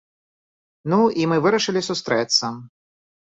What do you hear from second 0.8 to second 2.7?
Ну, і мы вырашылі сустрэцца.